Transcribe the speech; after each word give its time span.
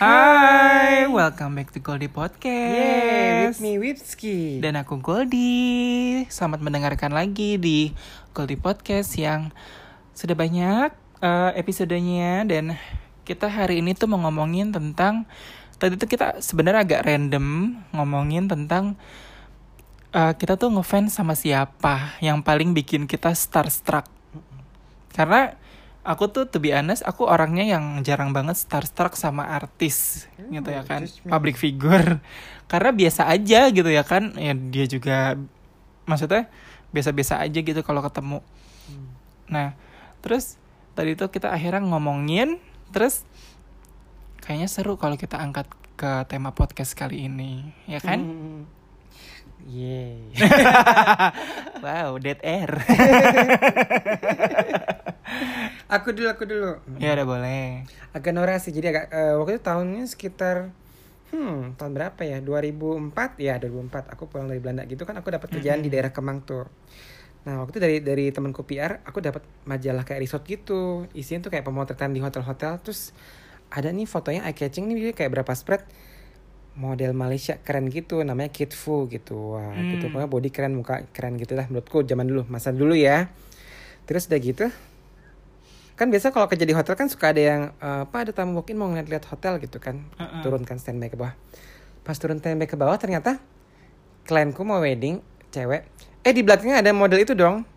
Hai, 0.00 1.04
welcome 1.12 1.60
back 1.60 1.76
to 1.76 1.80
Goldie 1.84 2.08
Podcast. 2.08 2.40
Yeay, 2.48 3.52
with 3.52 3.60
me 3.60 3.76
Wipski. 3.76 4.56
Dan 4.56 4.80
aku 4.80 4.96
Goldie. 4.96 6.24
Selamat 6.32 6.64
mendengarkan 6.64 7.12
lagi 7.12 7.60
di 7.60 7.92
Goldie 8.32 8.56
Podcast 8.56 9.12
yang 9.20 9.52
sudah 10.16 10.32
banyak 10.32 10.96
uh, 11.20 11.52
episodenya 11.52 12.48
dan 12.48 12.80
kita 13.28 13.52
hari 13.52 13.84
ini 13.84 13.92
tuh 13.92 14.08
mau 14.08 14.24
ngomongin 14.24 14.72
tentang 14.72 15.28
tadi 15.76 16.00
tuh 16.00 16.08
kita 16.08 16.40
sebenarnya 16.40 16.80
agak 16.80 17.04
random 17.04 17.76
ngomongin 17.92 18.48
tentang 18.48 18.96
uh, 20.16 20.32
kita 20.32 20.56
tuh 20.56 20.72
ngefans 20.80 21.12
sama 21.12 21.36
siapa 21.36 22.16
yang 22.24 22.40
paling 22.40 22.72
bikin 22.72 23.04
kita 23.04 23.36
starstruck. 23.36 24.08
Karena 25.12 25.59
aku 26.00 26.28
tuh 26.28 26.44
to 26.44 26.58
be 26.58 26.72
honest 26.72 27.04
aku 27.04 27.24
orangnya 27.24 27.76
yang 27.76 28.00
jarang 28.00 28.32
banget 28.32 28.56
starstruck 28.56 29.14
sama 29.14 29.44
artis 29.46 30.26
Hmm, 30.36 30.56
gitu 30.56 30.72
ya 30.72 30.82
kan. 30.82 31.04
public 31.28 31.54
figure. 31.54 32.18
Karena 32.66 32.90
biasa 32.90 33.26
aja 33.26 33.68
gitu 33.68 33.86
ya 33.86 34.00
kan. 34.00 34.32
Ya 34.34 34.54
dia 34.54 34.86
juga 34.86 35.36
maksudnya 36.04 36.48
biasa-biasa 36.90 37.38
aja 37.38 37.58
gitu 37.60 37.80
kalau 37.80 38.00
ketemu. 38.00 38.40
Hmm. 38.88 39.06
nah 39.46 39.68
terus 40.20 40.58
tadi 40.92 41.14
tuh 41.14 41.28
kita 41.28 41.48
akhirnya 41.48 41.80
ngomongin 41.80 42.58
terus 42.90 43.22
kayaknya 44.40 44.66
seru 44.66 44.98
kalau 44.98 45.14
kita 45.14 45.38
angkat 45.38 45.68
ke 45.94 46.24
tema 46.26 46.50
podcast 46.50 46.96
kali 46.96 47.28
ini 47.28 47.70
ya 47.84 48.00
kan? 48.00 48.18
Hmm. 48.24 48.62
Yeay. 49.60 50.32
wow 51.84 52.16
dead 52.16 52.40
air 52.40 52.72
aku 55.90 56.08
dulu, 56.14 56.28
aku 56.30 56.44
dulu. 56.46 56.70
ya 57.02 57.12
udah 57.12 57.26
boleh. 57.26 57.64
Agak 58.14 58.32
norak 58.32 58.58
sih, 58.62 58.70
jadi 58.70 58.86
agak 58.94 59.04
eh, 59.10 59.34
waktu 59.36 59.58
itu 59.58 59.62
tahunnya 59.62 60.04
sekitar 60.06 60.56
hmm 61.30 61.78
tahun 61.78 61.92
berapa 61.94 62.20
ya? 62.26 62.38
2004 62.42 63.38
ya 63.38 63.54
2004 63.62 64.10
aku 64.10 64.26
pulang 64.26 64.50
dari 64.50 64.58
Belanda 64.58 64.82
gitu 64.82 65.06
kan 65.06 65.14
aku 65.14 65.30
dapat 65.30 65.46
kerjaan 65.46 65.78
di 65.78 65.86
daerah 65.86 66.10
Kemang 66.10 66.42
tuh. 66.42 66.66
Nah 67.46 67.62
waktu 67.62 67.78
itu 67.78 67.80
dari 67.80 67.96
dari 68.02 68.24
temanku 68.34 68.66
PR 68.66 68.98
aku 69.06 69.22
dapat 69.22 69.42
majalah 69.62 70.02
kayak 70.02 70.20
resort 70.26 70.42
gitu. 70.44 71.06
Isinya 71.14 71.46
tuh 71.46 71.50
kayak 71.54 71.62
pemotretan 71.62 72.10
di 72.10 72.18
hotel-hotel. 72.18 72.82
Terus 72.82 73.14
ada 73.70 73.94
nih 73.94 74.10
fotonya 74.10 74.42
eye 74.42 74.58
catching 74.58 74.90
nih 74.90 75.10
dia 75.10 75.14
kayak 75.14 75.38
berapa 75.38 75.54
spread. 75.54 75.86
Model 76.74 77.12
Malaysia 77.12 77.58
keren 77.60 77.90
gitu 77.90 78.22
namanya 78.26 78.50
Kid 78.50 78.74
Fu 78.74 79.06
gitu. 79.06 79.54
Wah 79.54 79.70
Hmm. 79.70 79.90
gitu 79.94 80.10
pokoknya 80.10 80.30
body 80.30 80.50
keren 80.50 80.74
muka 80.74 81.06
keren 81.14 81.38
gitu 81.38 81.54
lah 81.54 81.70
menurutku 81.70 82.02
zaman 82.02 82.26
dulu 82.26 82.42
masa 82.50 82.74
dulu 82.74 82.98
ya. 82.98 83.30
Terus 84.10 84.26
udah 84.26 84.40
gitu 84.42 84.66
kan 86.00 86.08
biasa 86.08 86.32
kalau 86.32 86.48
kerja 86.48 86.64
di 86.64 86.72
hotel 86.72 86.96
kan 86.96 87.12
suka 87.12 87.36
ada 87.36 87.42
yang 87.44 87.62
eh, 87.76 88.08
apa 88.08 88.24
ada 88.24 88.32
tamu 88.32 88.56
walk-in 88.56 88.80
mau 88.80 88.88
ngeliat-liat 88.88 89.28
hotel 89.28 89.60
gitu 89.60 89.76
kan. 89.76 90.00
Heeh. 90.16 90.40
turunkan 90.40 90.80
standby 90.80 91.12
ke 91.12 91.20
bawah. 91.20 91.36
Pas 92.00 92.16
turun 92.16 92.40
standby 92.40 92.64
ke 92.64 92.80
bawah 92.80 92.96
ternyata 92.96 93.36
klienku 94.24 94.64
mau 94.64 94.80
wedding 94.80 95.20
cewek. 95.52 95.84
Eh 96.24 96.32
di 96.32 96.40
belakangnya 96.40 96.80
ada 96.80 96.96
model 96.96 97.20
itu 97.20 97.36
dong. 97.36 97.68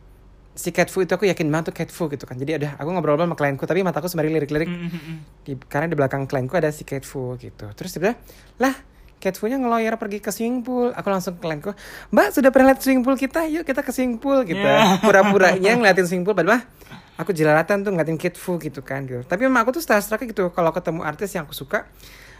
Si 0.53 0.69
Cat 0.69 0.87
Fu 0.87 1.01
itu 1.01 1.11
aku 1.11 1.25
yakin 1.27 1.49
banget 1.49 1.73
tuh 1.73 1.75
Cat 1.75 1.91
Fu 1.91 2.07
gitu 2.07 2.23
kan. 2.23 2.39
Jadi 2.39 2.63
ada 2.63 2.79
aku 2.79 2.95
ngobrol 2.95 3.19
sama 3.19 3.35
klienku 3.35 3.67
tapi 3.67 3.83
mataku 3.83 4.07
sembari 4.07 4.31
lirik-lirik. 4.31 4.69
Mm, 4.69 4.79
mm, 4.87 5.01
mm. 5.01 5.17
di, 5.43 5.51
karena 5.67 5.91
di 5.91 5.95
belakang 5.99 6.23
klienku 6.23 6.55
ada 6.55 6.71
si 6.71 6.87
Cat 6.87 7.03
Fu 7.03 7.35
gitu. 7.35 7.67
Terus 7.75 7.91
dia 7.91 8.01
bilang 8.07 8.17
lah 8.55 8.75
Cat 9.19 9.39
Fu-nya 9.39 9.55
ngeloyor 9.55 9.95
pergi 9.99 10.19
ke 10.23 10.31
swimming 10.31 10.63
pool. 10.63 10.95
Aku 10.95 11.07
langsung 11.11 11.35
ke 11.35 11.43
klienku 11.43 11.75
mbak 12.13 12.31
sudah 12.31 12.53
pernah 12.55 12.71
lihat 12.71 12.79
swimming 12.79 13.03
pool 13.03 13.19
kita? 13.19 13.49
Yuk 13.51 13.67
kita 13.67 13.83
ke 13.83 13.91
swimming 13.91 14.21
pool 14.21 14.47
gitu. 14.47 14.63
Ya. 14.63 14.99
pura-puranya 15.03 15.75
ngeliatin 15.75 16.07
swimming 16.07 16.23
pool 16.23 16.37
padahal 16.37 16.63
aku 17.15 17.31
jelalatan 17.31 17.81
tuh 17.81 17.91
ngeliatin 17.93 18.17
Cat 18.17 18.35
Fu 18.35 18.57
gitu 18.57 18.81
kan 18.81 19.05
gitu. 19.05 19.21
Tapi 19.21 19.45
memang 19.45 19.63
aku 19.63 19.77
tuh 19.77 19.83
starstruck 19.83 20.23
gitu. 20.23 20.49
Kalau 20.49 20.71
ketemu 20.73 21.01
artis 21.01 21.29
yang 21.33 21.45
aku 21.45 21.53
suka 21.53 21.85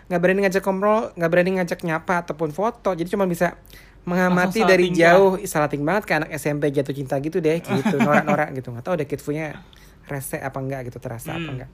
nggak 0.04 0.20
berani 0.20 0.40
ngajak 0.44 0.64
ngobrol 0.68 1.16
nggak 1.16 1.30
berani 1.32 1.52
ngajak 1.62 1.80
nyapa 1.82 2.26
ataupun 2.26 2.50
foto. 2.52 2.92
Jadi 2.92 3.08
cuma 3.08 3.24
bisa 3.24 3.56
mengamati 4.04 4.68
dari 4.68 4.92
jauh 4.92 5.40
salating 5.42 5.80
banget 5.82 6.04
kayak 6.04 6.20
anak 6.28 6.32
SMP 6.36 6.68
jatuh 6.70 6.92
cinta 6.92 7.16
gitu 7.18 7.40
deh 7.40 7.62
gitu. 7.62 7.96
Norak-norak 8.06 8.52
gitu. 8.52 8.74
Nggak 8.74 8.84
tahu 8.84 8.96
deh 9.00 9.08
Kid 9.08 9.22
Fu-nya 9.24 9.64
rese 10.04 10.36
apa 10.36 10.60
enggak 10.60 10.92
gitu 10.92 11.00
terasa 11.00 11.32
apa 11.32 11.40
Hmm. 11.40 11.56
enggak 11.56 11.72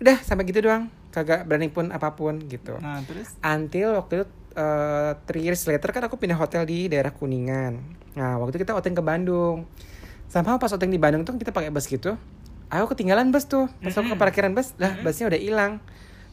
udah 0.00 0.16
sampai 0.24 0.48
gitu 0.48 0.64
doang. 0.64 0.88
Kagak 1.10 1.44
berani 1.44 1.68
pun 1.68 1.90
apa 1.90 2.14
pun 2.14 2.38
gitu. 2.46 2.78
Nah 2.78 3.02
terus? 3.02 3.34
Until 3.42 3.98
waktu 3.98 4.22
itu 4.22 4.26
eh, 4.54 5.12
three 5.26 5.44
years 5.44 5.60
later 5.66 5.90
kan 5.90 6.06
aku 6.06 6.16
pindah 6.16 6.38
hotel 6.38 6.62
di 6.64 6.86
daerah 6.86 7.10
kuningan. 7.10 7.76
Nah 8.14 8.38
waktu 8.38 8.54
itu 8.56 8.64
kita 8.64 8.72
outing 8.72 8.94
ke 8.94 9.02
Bandung 9.02 9.66
sama 10.30 10.62
pas 10.62 10.70
outing 10.70 10.94
di 10.94 11.02
Bandung 11.02 11.26
tuh 11.26 11.34
kita 11.34 11.50
pakai 11.50 11.74
bus 11.74 11.90
gitu 11.90 12.14
aku 12.70 12.94
ketinggalan 12.94 13.34
bus 13.34 13.44
tuh. 13.50 13.66
Pas 13.82 13.92
aku 13.92 14.14
ke 14.14 14.16
parkiran 14.16 14.54
bus 14.54 14.72
lah 14.78 14.94
busnya 15.02 15.26
udah 15.26 15.40
hilang. 15.40 15.72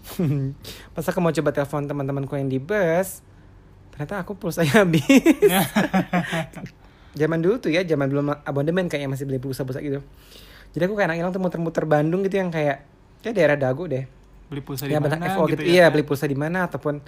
Pas 0.95 1.03
aku 1.03 1.19
mau 1.19 1.33
coba 1.33 1.49
telepon 1.51 1.83
teman-temanku 1.83 2.31
yang 2.37 2.47
di 2.47 2.61
bus 2.61 3.25
ternyata 3.91 4.21
aku 4.21 4.37
pulsanya 4.37 4.85
habis. 4.85 5.03
Zaman 7.19 7.41
dulu 7.41 7.57
tuh 7.57 7.73
ya 7.73 7.81
zaman 7.81 8.13
belum 8.13 8.29
abonemen 8.45 8.85
kayaknya 8.85 9.09
masih 9.09 9.25
beli 9.25 9.41
pulsa-pulsa 9.41 9.81
gitu. 9.81 10.05
Jadi 10.77 10.83
aku 10.85 10.93
kayak 10.93 11.09
anak 11.09 11.17
hilang 11.17 11.33
tuh 11.33 11.41
muter-muter 11.41 11.89
Bandung 11.89 12.21
gitu 12.21 12.37
yang 12.37 12.53
kayak 12.53 12.85
kayak 13.25 13.33
daerah 13.33 13.57
Dago 13.57 13.89
deh. 13.89 14.05
Beli 14.53 14.61
pulsa 14.61 14.85
di 14.85 14.93
ya 14.93 15.01
mana 15.01 15.17
banyak 15.17 15.33
FO 15.33 15.49
gitu, 15.49 15.65
ya 15.65 15.65
iya 15.65 15.85
kan? 15.89 15.97
beli 15.97 16.05
pulsa 16.05 16.29
di 16.29 16.37
mana 16.37 16.69
ataupun 16.69 17.01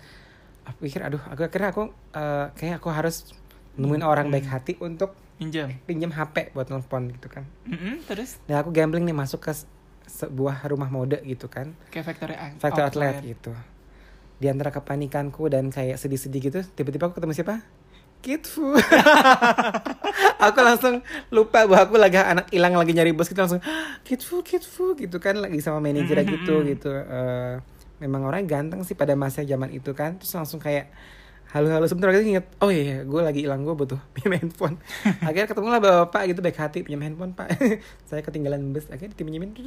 aku 0.65 0.77
pikir 0.81 1.05
aduh 1.05 1.21
aku 1.29 1.45
akhirnya 1.45 1.69
aku 1.69 1.83
eh, 1.93 2.45
kayak 2.57 2.81
aku 2.81 2.89
harus 2.89 3.37
nemuin 3.79 4.03
orang 4.03 4.27
Hmm. 4.27 4.33
baik 4.33 4.45
hati 4.45 4.73
untuk 4.77 5.11
pinjam. 5.35 5.71
pinjam 5.81 6.09
HP 6.09 6.51
buat 6.51 6.67
nelfon 6.67 7.09
gitu 7.09 7.27
kan. 7.27 7.47
Mm-mm, 7.63 8.03
terus? 8.03 8.37
Dan 8.43 8.59
aku 8.59 8.69
gambling 8.69 9.01
nih 9.01 9.13
masuk 9.13 9.39
ke 9.41 9.51
se- 9.51 9.65
sebuah 10.05 10.61
rumah 10.65 10.87
mode 10.87 11.17
gitu 11.23 11.47
kan. 11.47 11.71
Kayak 11.87 12.05
factory 12.07 12.35
factory 12.57 12.83
outlet. 12.83 13.15
outlet. 13.15 13.15
gitu. 13.25 13.51
Di 14.35 14.47
antara 14.47 14.69
kepanikanku 14.69 15.47
dan 15.47 15.67
kayak 15.67 15.95
sedih-sedih 15.95 16.41
gitu 16.43 16.59
tiba-tiba 16.69 17.07
aku 17.07 17.15
ketemu 17.15 17.33
siapa? 17.33 17.63
Kitfu. 18.19 18.75
Aku 20.41 20.59
langsung 20.59 20.99
lupa 21.29 21.63
bahwa 21.63 21.79
aku 21.81 21.95
lagi 21.95 22.15
anak 22.17 22.47
hilang 22.49 22.71
lagi 22.73 22.91
nyari 22.91 23.11
bos 23.11 23.27
gitu 23.27 23.35
langsung 23.37 23.63
Kitfu 24.01 24.39
Kitfu 24.41 24.95
gitu 24.97 25.17
kan 25.17 25.35
lagi 25.35 25.59
sama 25.59 25.79
manajer 25.81 26.17
Mm-mm. 26.17 26.31
gitu 26.33 26.55
gitu. 26.65 26.91
Eh, 26.91 27.59
memang 27.99 28.23
orang 28.23 28.43
ganteng 28.43 28.83
sih 28.83 28.91
pada 28.93 29.13
masa 29.13 29.39
zaman 29.41 29.69
itu 29.69 29.91
kan. 29.93 30.15
Terus 30.15 30.31
langsung 30.33 30.57
kayak 30.57 30.91
halo-halo 31.49 31.89
sebentar 31.89 32.13
lagi 32.13 32.29
inget 32.29 32.45
oh 32.61 32.69
iya 32.69 33.01
gue 33.01 33.21
lagi 33.25 33.41
hilang 33.41 33.65
gue 33.65 33.73
butuh 33.73 33.97
pinjam 34.13 34.37
handphone. 34.37 34.77
Akhirnya 35.25 35.49
ketemu 35.49 35.67
lah 35.73 35.81
bapak 35.81 36.21
gitu 36.29 36.39
baik 36.45 36.57
hati 36.61 36.85
pinjam 36.85 37.01
handphone 37.01 37.33
pak. 37.33 37.57
Saya 38.09 38.21
ketinggalan 38.21 38.69
bus 38.69 38.85
akhirnya 38.93 39.17
dipinjemin 39.17 39.57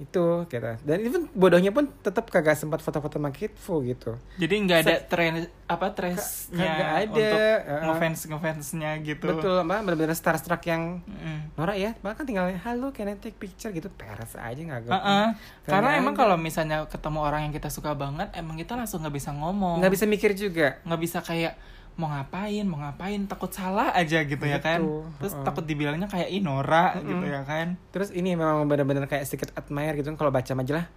itu 0.00 0.26
gitu 0.48 0.70
dan 0.82 0.98
pun 1.04 1.22
bodohnya 1.30 1.68
pun 1.68 1.84
tetap 2.00 2.26
kagak 2.26 2.56
sempat 2.56 2.80
foto-foto 2.80 3.20
sama 3.20 3.28
Kitfu 3.28 3.84
gitu. 3.84 4.16
Jadi 4.40 4.54
nggak 4.64 4.78
ada 4.82 4.94
Se- 4.98 5.04
tren 5.06 5.34
apa 5.68 5.86
trendnya 5.92 6.24
kagak 6.50 6.90
ada, 6.90 7.06
untuk 7.06 7.28
uh-uh. 7.28 7.82
ngefans 7.86 8.20
ngefansnya 8.26 8.90
gitu. 9.04 9.26
Betul 9.28 9.62
mbak 9.62 9.84
benar-benar 9.84 10.16
starstruck 10.16 10.64
yang 10.64 11.04
Mm. 11.04 11.54
norak 11.54 11.76
ya. 11.76 11.90
Bahkan 12.00 12.24
tinggal 12.24 12.50
halo 12.56 12.90
can 12.90 13.12
I 13.12 13.16
take 13.16 13.36
picture? 13.36 13.70
gitu. 13.70 13.88
Peres 13.88 14.32
aja 14.34 14.58
nggak 14.58 14.90
Uh-uh. 14.90 15.26
Kagak 15.32 15.68
Karena 15.68 15.90
emang 15.94 16.14
kalau 16.16 16.36
misalnya 16.36 16.88
ketemu 16.88 17.18
orang 17.22 17.40
yang 17.46 17.54
kita 17.54 17.68
suka 17.68 17.92
banget, 17.92 18.32
emang 18.34 18.56
kita 18.56 18.74
langsung 18.74 19.04
nggak 19.04 19.14
bisa 19.14 19.30
ngomong, 19.30 19.78
nggak 19.78 19.92
bisa 19.92 20.04
mikir 20.08 20.32
juga. 20.32 20.80
Nggak 20.82 21.00
bisa 21.00 21.18
kayak 21.20 21.54
mau 21.92 22.08
ngapain, 22.08 22.64
mau 22.64 22.80
ngapain, 22.80 23.20
takut 23.28 23.52
salah 23.52 23.92
aja 23.92 24.24
gitu 24.24 24.42
ya 24.42 24.58
kan. 24.58 24.80
Terus 25.20 25.36
Uh-uh. 25.36 25.44
takut 25.44 25.62
dibilangnya 25.62 26.08
kayak 26.08 26.32
Inora 26.32 26.96
Mm-mm. 26.96 27.04
gitu 27.06 27.26
ya 27.28 27.42
kan. 27.44 27.76
terus 27.92 28.08
ini 28.10 28.32
memang 28.32 28.64
benar-benar 28.64 29.04
kayak 29.06 29.28
sedikit 29.28 29.52
admire 29.54 29.92
gitu 29.96 30.08
kalau 30.16 30.32
baca 30.32 30.52
majalah 30.52 30.88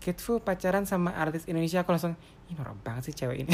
Kitfu 0.00 0.40
pacaran 0.40 0.88
sama 0.88 1.12
artis 1.12 1.44
Indonesia 1.44 1.84
aku 1.84 1.92
langsung 1.92 2.16
ini 2.48 2.56
norak 2.56 2.72
banget 2.80 3.12
sih 3.12 3.14
cewek 3.14 3.44
ini 3.44 3.52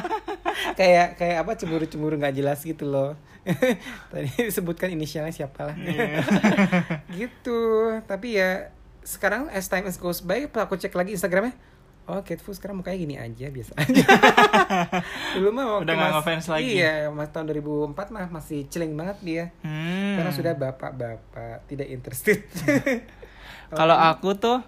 kayak 0.80 1.20
kayak 1.20 1.44
apa 1.44 1.52
cemburu-cemburu 1.54 2.16
nggak 2.16 2.34
jelas 2.34 2.64
gitu 2.64 2.88
loh 2.88 3.20
tadi 4.12 4.28
disebutkan 4.48 4.88
inisialnya 4.90 5.28
siapa 5.28 5.68
lah 5.68 5.76
Iya. 5.76 6.24
gitu 7.20 7.60
tapi 8.04 8.40
ya 8.40 8.72
sekarang 9.04 9.52
as 9.52 9.68
time 9.68 9.88
goes 10.00 10.20
by 10.20 10.48
aku 10.48 10.76
cek 10.76 10.92
lagi 10.92 11.12
Instagramnya 11.12 11.52
oh 12.08 12.20
Kitfu 12.20 12.50
sekarang 12.50 12.76
mukanya 12.76 12.98
gini 12.98 13.14
aja 13.14 13.46
biasa 13.46 13.72
aja 13.76 14.02
dulu 15.36 15.48
mah 15.50 15.64
waktu 15.70 15.84
Udah 15.84 15.94
mas- 15.94 16.12
ngefans 16.16 16.46
lagi. 16.48 16.72
iya 16.74 17.08
mas 17.08 17.28
tahun 17.28 17.52
2004 17.52 17.94
mah 18.08 18.26
masih 18.30 18.64
celing 18.66 18.92
banget 18.92 19.16
dia 19.20 19.44
Hmm. 19.60 20.16
karena 20.16 20.30
sudah 20.30 20.52
bapak-bapak 20.54 21.64
tidak 21.64 21.86
interested 21.86 22.42
Kalau 23.70 23.92
aku 23.92 24.32
tuh, 24.32 24.64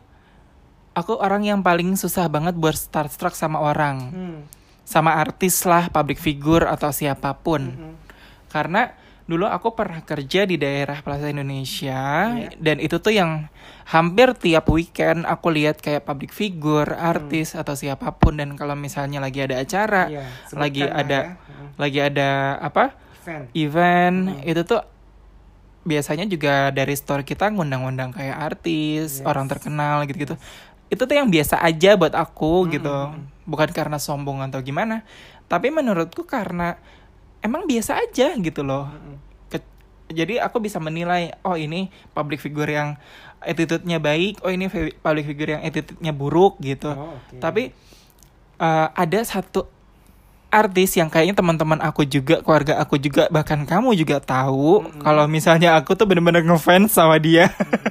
aku 0.93 1.17
orang 1.17 1.41
yang 1.43 1.61
paling 1.61 1.97
susah 1.97 2.29
banget 2.29 2.53
buat 2.53 2.77
starstruck 2.77 3.33
sama 3.33 3.57
orang, 3.57 3.97
Hmm. 4.07 4.39
sama 4.83 5.17
artis 5.17 5.65
lah, 5.65 5.89
public 5.89 6.19
figure 6.19 6.63
atau 6.63 6.91
siapa 6.91 7.33
pun. 7.35 7.65
Mm-mm. 7.65 7.95
karena 8.47 8.93
dulu 9.31 9.47
aku 9.47 9.79
pernah 9.79 10.03
kerja 10.03 10.43
di 10.43 10.59
daerah 10.59 10.99
Plaza 11.00 11.31
Indonesia 11.31 12.35
Iya. 12.35 12.50
dan 12.59 12.82
itu 12.82 12.99
tuh 12.99 13.15
yang 13.15 13.47
hampir 13.87 14.35
tiap 14.35 14.67
weekend 14.67 15.23
aku 15.23 15.55
lihat 15.55 15.79
kayak 15.79 16.03
public 16.03 16.35
figure, 16.35 16.91
Hmm. 16.91 17.15
artis 17.15 17.55
atau 17.55 17.73
siapa 17.73 18.11
pun 18.12 18.35
dan 18.35 18.59
kalau 18.59 18.75
misalnya 18.75 19.23
lagi 19.23 19.38
ada 19.38 19.62
acara, 19.62 20.11
Iya, 20.11 20.27
lagi 20.50 20.82
ada 20.82 21.19
ya. 21.31 21.38
Mm. 21.38 21.69
lagi 21.79 21.99
ada 22.03 22.29
apa 22.59 22.85
event 23.23 23.44
event 23.55 24.19
Hmm. 24.35 24.43
itu 24.44 24.62
tuh 24.65 24.82
biasanya 25.81 26.27
juga 26.27 26.69
dari 26.71 26.93
store 26.93 27.23
kita 27.23 27.49
ngundang-ngundang 27.49 28.12
kayak 28.12 28.37
artis, 28.37 29.23
Yes. 29.23 29.25
orang 29.25 29.47
terkenal 29.47 30.05
gitu-gitu. 30.05 30.35
itu 30.91 30.99
tuh 30.99 31.15
yang 31.15 31.31
biasa 31.31 31.62
aja 31.62 31.94
buat 31.94 32.11
aku 32.12 32.67
Hmm, 32.67 32.71
gitu 32.75 32.91
hmm, 32.91 33.47
bukan 33.47 33.71
karena 33.71 33.94
sombong 33.97 34.43
atau 34.43 34.59
gimana 34.59 35.06
tapi 35.47 35.71
menurutku 35.71 36.27
karena 36.27 36.82
emang 37.41 37.65
biasa 37.65 37.99
aja 37.99 38.33
gitu 38.33 38.61
loh. 38.61 38.89
Ke- 39.47 39.65
jadi 40.09 40.41
aku 40.41 40.59
bisa 40.59 40.77
menilai 40.77 41.33
oh 41.41 41.55
ini 41.55 41.89
public 42.11 42.39
figure 42.39 42.69
yang 42.69 43.01
attitude-nya 43.41 43.97
baik 43.97 44.41
oh 44.41 44.49
ini 44.49 44.69
public 44.95 45.25
figure 45.25 45.57
yang 45.57 45.63
attitude-nya 45.63 46.13
buruk 46.13 46.61
gitu 46.61 46.93
Oh, 46.93 47.17
oke. 47.17 47.41
tapi 47.41 47.73
eh, 48.57 48.87
ada 48.93 49.21
satu 49.25 49.65
artis 50.51 50.99
yang 50.99 51.07
kayaknya 51.07 51.33
teman-teman 51.33 51.79
aku 51.79 52.05
juga 52.05 52.43
keluarga 52.43 52.77
aku 52.77 52.99
juga 52.99 53.31
bahkan 53.31 53.63
kamu 53.63 53.95
juga 53.95 54.19
tahu 54.19 54.83
Mm-mm. 54.83 55.01
kalau 55.01 55.25
misalnya 55.25 55.73
aku 55.73 55.95
tuh 55.95 56.05
bener-bener 56.05 56.43
ngefans 56.43 56.93
sama 56.93 57.17
dia 57.17 57.49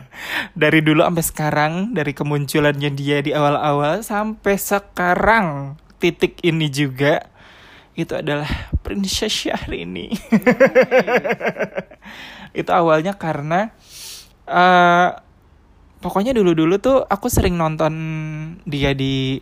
dari 0.53 0.83
dulu 0.83 1.01
sampai 1.01 1.25
sekarang 1.25 1.73
dari 1.95 2.11
kemunculannya 2.11 2.91
dia 2.91 3.23
di 3.23 3.31
awal-awal 3.31 4.03
sampai 4.03 4.53
sekarang 4.53 5.79
titik 5.97 6.37
ini 6.43 6.67
juga 6.67 7.25
itu 7.99 8.13
adalah 8.13 8.47
Princess 8.79 9.31
Syahrini. 9.31 10.09
Itu 12.51 12.71
awalnya 12.73 13.13
karena 13.13 13.69
eh 14.49 15.09
pokoknya 15.99 16.33
dulu-dulu 16.33 16.81
tuh 16.81 17.05
aku 17.05 17.29
sering 17.29 17.53
nonton 17.53 17.93
dia 18.65 18.97
di 18.97 19.37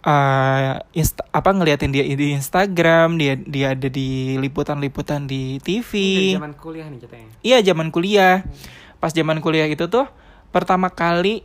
eh 0.00 0.72
insta- 0.96 1.28
apa 1.28 1.52
ngeliatin 1.52 1.92
dia 1.92 2.00
di 2.06 2.32
Instagram 2.32 3.20
dia 3.20 3.36
dia 3.36 3.76
ada 3.76 3.84
di 3.86 4.40
liputan-liputan 4.40 5.28
di 5.28 5.60
TV 5.60 5.90
Dari 5.92 6.40
zaman 6.40 6.54
kuliah 6.56 6.86
nih 6.88 6.98
ceritanya. 6.98 7.28
iya 7.44 7.58
zaman 7.60 7.92
kuliah. 7.92 8.40
Pas 8.96 9.12
zaman 9.12 9.40
kuliah 9.40 9.68
itu 9.68 9.84
tuh 9.86 10.08
pertama 10.48 10.88
kali 10.88 11.44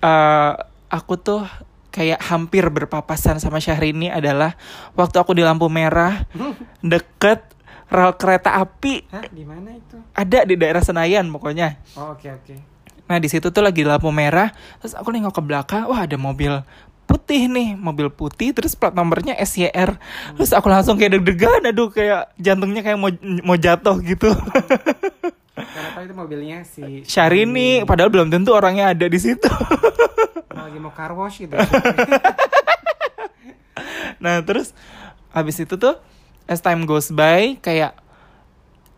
eh 0.00 0.52
aku 0.88 1.14
tuh 1.16 1.44
kayak 1.92 2.24
hampir 2.24 2.64
berpapasan 2.66 3.36
sama 3.36 3.60
Syahrini 3.60 4.08
adalah 4.08 4.56
waktu 4.96 5.20
aku 5.20 5.36
di 5.36 5.44
lampu 5.44 5.68
merah 5.68 6.24
deket 6.82 7.44
rel 7.86 8.16
kereta 8.16 8.56
api 8.56 9.04
Hah, 9.12 9.28
di 9.28 9.44
mana 9.44 9.76
itu? 9.76 10.00
ada 10.16 10.48
di 10.48 10.56
daerah 10.56 10.80
Senayan 10.80 11.28
pokoknya 11.28 11.76
Oh, 11.94 12.16
oke 12.16 12.24
oke. 12.26 12.54
Nah 13.04 13.20
di 13.20 13.28
situ 13.28 13.52
tuh 13.52 13.60
lagi 13.60 13.84
di 13.84 13.88
lampu 13.88 14.08
merah, 14.08 14.48
terus 14.80 14.96
aku 14.96 15.12
nengok 15.12 15.36
ke 15.36 15.42
belakang, 15.44 15.84
wah 15.84 16.08
ada 16.08 16.16
mobil 16.16 16.64
putih 17.04 17.44
nih, 17.44 17.76
mobil 17.76 18.08
putih, 18.08 18.56
terus 18.56 18.72
plat 18.72 18.94
nomornya 18.96 19.36
SYR, 19.36 20.00
terus 20.32 20.48
aku 20.56 20.72
langsung 20.72 20.96
kayak 20.96 21.20
deg-degan, 21.20 21.60
aduh 21.60 21.92
kayak 21.92 22.32
jantungnya 22.40 22.80
kayak 22.80 22.96
mau 22.96 23.12
mau 23.44 23.58
jatuh 23.58 24.00
gitu. 24.00 24.32
Karena 25.52 26.00
itu 26.08 26.14
mobilnya 26.16 26.64
si 26.64 27.04
Syahrini, 27.04 27.84
padahal 27.84 28.08
belum 28.08 28.32
tentu 28.32 28.56
orangnya 28.56 28.96
ada 28.96 29.04
di 29.04 29.18
situ. 29.20 29.44
lagi 30.68 30.78
mau 30.78 30.92
car 30.94 31.12
wash 31.14 31.42
gitu. 31.42 31.52
nah 34.22 34.38
terus 34.46 34.70
habis 35.34 35.58
itu 35.58 35.74
tuh 35.74 35.98
as 36.46 36.62
time 36.62 36.86
goes 36.86 37.10
by 37.10 37.58
kayak 37.58 37.98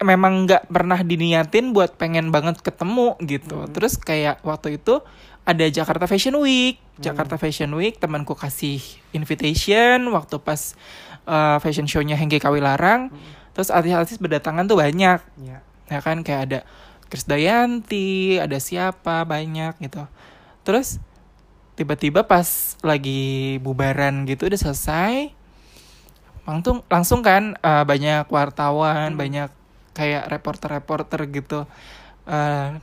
memang 0.03 0.45
nggak 0.45 0.69
pernah 0.69 1.01
diniatin 1.01 1.73
buat 1.73 1.97
pengen 1.97 2.35
banget 2.35 2.61
ketemu 2.61 3.17
gitu. 3.23 3.65
Terus 3.71 3.97
kayak 3.97 4.43
waktu 4.43 4.83
itu 4.83 5.01
ada 5.45 5.65
Jakarta 5.69 6.05
Fashion 6.05 6.37
Week. 6.41 6.81
Jakarta 6.99 7.39
Fashion 7.41 7.71
Week 7.75 7.99
temanku 7.99 8.35
kasih 8.35 8.79
invitation 9.11 9.99
waktu 10.15 10.39
pas 10.39 10.79
uh, 11.27 11.59
fashion 11.59 11.87
show-nya 11.87 12.19
Hengki 12.19 12.41
Kawilarang. 12.41 13.13
Terus 13.55 13.71
artis-artis 13.71 14.19
berdatangan 14.19 14.67
tuh 14.67 14.79
banyak. 14.79 15.21
ya. 15.43 15.59
Ya 15.89 15.99
kan 16.01 16.27
kayak 16.27 16.41
ada 16.51 16.61
Krisdayanti, 17.13 18.41
ada 18.41 18.59
siapa 18.59 19.23
banyak 19.23 19.79
gitu. 19.79 20.03
Terus 20.67 20.99
tiba-tiba 21.75 22.23
pas 22.27 22.79
lagi 22.87 23.59
bubaran 23.59 24.27
gitu 24.31 24.47
udah 24.47 24.61
selesai 24.61 25.35
langsung 26.45 26.85
langsung 26.93 27.21
kan 27.25 27.57
uh, 27.65 27.83
banyak 27.89 28.29
wartawan 28.29 29.17
banyak 29.17 29.49
kayak 29.95 30.29
reporter-reporter 30.29 31.31
gitu. 31.31 31.65
Uh, 32.29 32.77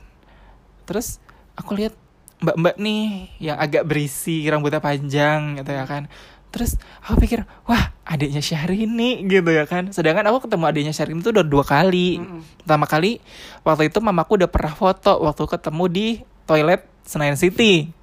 terus 0.88 1.22
aku 1.54 1.78
lihat 1.78 1.94
mbak-mbak 2.42 2.74
nih 2.80 3.30
yang 3.38 3.60
agak 3.60 3.86
berisi 3.86 4.42
rambutnya 4.48 4.82
panjang 4.82 5.62
gitu 5.62 5.70
ya 5.70 5.86
kan. 5.86 6.10
Terus 6.52 6.76
aku 7.06 7.22
pikir 7.22 7.48
wah 7.64 7.94
adiknya 8.02 8.42
Syahrini 8.42 9.22
gitu 9.30 9.46
ya 9.52 9.64
kan. 9.68 9.94
Sedangkan 9.94 10.26
aku 10.26 10.50
ketemu 10.50 10.64
adiknya 10.66 10.92
Syahrini 10.96 11.22
itu 11.22 11.30
udah 11.30 11.46
dua 11.46 11.62
kali. 11.62 12.18
Mm-mm. 12.18 12.42
pertama 12.66 12.86
kali 12.90 13.22
waktu 13.62 13.94
itu 13.94 13.98
mamaku 14.02 14.42
udah 14.42 14.50
pernah 14.50 14.74
foto 14.74 15.22
waktu 15.22 15.44
ketemu 15.46 15.84
di 15.86 16.08
toilet 16.48 16.82
Senayan 17.06 17.38
City 17.38 18.01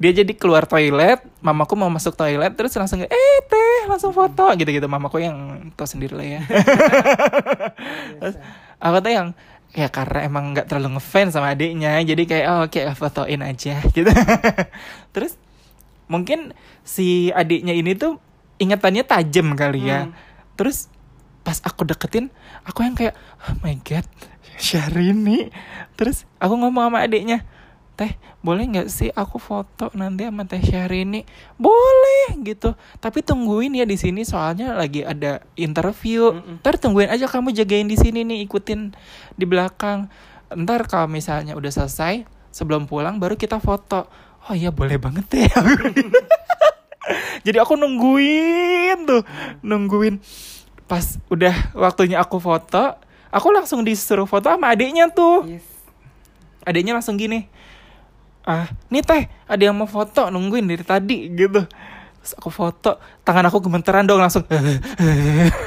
dia 0.00 0.16
jadi 0.16 0.32
keluar 0.32 0.64
toilet 0.64 1.20
mamaku 1.44 1.76
mau 1.76 1.92
masuk 1.92 2.16
toilet 2.16 2.56
terus 2.56 2.72
langsung 2.72 3.04
eh 3.04 3.38
teh 3.44 3.80
langsung 3.84 4.16
foto 4.16 4.48
gitu 4.56 4.72
gitu 4.72 4.88
mamaku 4.88 5.20
yang 5.20 5.36
tau 5.76 5.84
sendiri 5.84 6.16
lah 6.16 6.24
ya 6.24 6.40
Biasa. 8.20 8.38
aku 8.80 8.96
tuh 9.04 9.12
yang 9.12 9.28
ya 9.70 9.86
karena 9.92 10.26
emang 10.26 10.56
nggak 10.56 10.66
terlalu 10.66 10.98
ngefans 10.98 11.36
sama 11.36 11.52
adiknya 11.52 12.00
jadi 12.02 12.22
kayak 12.26 12.46
oh, 12.48 12.60
oke 12.66 12.80
fotoin 12.96 13.44
aja 13.44 13.78
gitu 13.94 14.10
terus 15.14 15.36
mungkin 16.10 16.56
si 16.82 17.30
adiknya 17.30 17.76
ini 17.76 17.94
tuh 17.94 18.18
ingatannya 18.58 19.04
tajam 19.04 19.54
kali 19.54 19.84
ya 19.86 20.10
Hmm. 20.10 20.16
terus 20.56 20.88
pas 21.40 21.56
aku 21.64 21.88
deketin 21.88 22.28
aku 22.64 22.84
yang 22.84 22.96
kayak 22.96 23.14
oh 23.46 23.54
my 23.62 23.76
god 23.84 24.04
Syahrini 24.60 25.48
terus 25.96 26.28
aku 26.36 26.56
ngomong 26.56 26.88
sama 26.92 27.04
adiknya 27.04 27.44
teh 28.00 28.16
boleh 28.40 28.64
nggak 28.64 28.88
sih 28.88 29.12
aku 29.12 29.36
foto 29.36 29.92
nanti 29.92 30.24
sama 30.24 30.48
teh 30.48 30.64
Syahrini? 30.64 31.28
Boleh 31.60 32.40
gitu. 32.40 32.72
Tapi 32.96 33.20
tungguin 33.20 33.76
ya 33.76 33.84
di 33.84 34.00
sini 34.00 34.24
soalnya 34.24 34.72
lagi 34.72 35.04
ada 35.04 35.44
interview. 35.60 36.32
Mm-mm. 36.32 36.64
ntar 36.64 36.80
tungguin 36.80 37.12
aja 37.12 37.28
kamu 37.28 37.52
jagain 37.52 37.84
di 37.84 38.00
sini 38.00 38.24
nih 38.24 38.48
ikutin 38.48 38.96
di 39.36 39.44
belakang. 39.44 40.08
Ntar 40.48 40.88
kalau 40.88 41.12
misalnya 41.12 41.52
udah 41.52 41.68
selesai 41.68 42.24
sebelum 42.48 42.88
pulang 42.88 43.20
baru 43.20 43.36
kita 43.36 43.60
foto. 43.60 44.08
Oh 44.48 44.56
iya 44.56 44.72
boleh 44.72 44.96
banget 44.96 45.28
deh 45.28 45.44
jadi 47.44 47.60
aku 47.60 47.76
nungguin 47.76 49.04
tuh 49.04 49.22
nungguin. 49.60 50.16
Pas 50.88 51.20
udah 51.28 51.76
waktunya 51.76 52.16
aku 52.16 52.40
foto 52.40 52.96
aku 53.28 53.52
langsung 53.52 53.84
disuruh 53.84 54.24
foto 54.24 54.48
sama 54.48 54.72
adiknya 54.72 55.12
tuh. 55.12 55.44
Yes. 55.46 55.68
adiknya 56.60 56.92
langsung 56.92 57.16
gini 57.16 57.48
ah 58.50 58.66
nih 58.90 59.06
teh 59.06 59.22
ada 59.46 59.62
yang 59.62 59.78
mau 59.78 59.86
foto 59.86 60.26
nungguin 60.26 60.66
dari 60.66 60.82
tadi 60.82 61.30
gitu. 61.30 61.62
Terus 62.20 62.32
aku 62.34 62.50
foto 62.50 62.98
tangan 63.22 63.46
aku 63.46 63.62
gemeteran 63.62 64.04
dong 64.04 64.18
langsung. 64.18 64.42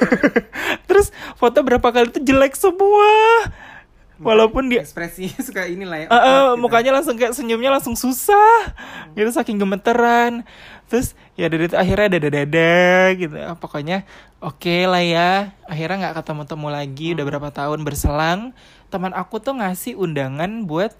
Terus 0.87 1.15
foto 1.39 1.63
berapa 1.63 1.87
kali 1.89 2.11
itu 2.11 2.19
jelek 2.19 2.59
semua. 2.59 3.09
Walaupun 4.21 4.69
dia 4.69 4.85
Ekspresinya 4.85 5.39
suka 5.47 5.65
inilah 5.65 6.05
ya. 6.05 6.07
Awkward 6.11 6.27
gitu. 6.27 6.61
mukanya 6.61 6.91
langsung 6.93 7.15
kayak 7.17 7.33
senyumnya 7.33 7.71
langsung 7.73 7.95
susah. 7.97 8.75
Gitu 9.17 9.31
saking 9.33 9.57
gemeteran. 9.57 10.45
Terus 10.91 11.17
ya 11.33 11.49
dari 11.49 11.65
itu 11.65 11.75
akhirnya 11.79 12.19
dada 12.19 12.29
dada 12.29 12.75
gitu. 13.17 13.35
Ah, 13.39 13.57
pokoknya 13.57 14.05
oke 14.37 14.75
lah 14.85 15.01
ya. 15.01 15.31
Akhirnya 15.65 16.09
nggak 16.11 16.21
ketemu 16.21 16.43
temu 16.45 16.67
lagi 16.69 17.07
udah 17.17 17.25
berapa 17.25 17.49
tahun 17.49 17.79
berselang. 17.81 18.53
Teman 18.93 19.15
aku 19.17 19.41
tuh 19.41 19.57
ngasih 19.57 19.97
undangan 19.97 20.69
buat 20.69 20.93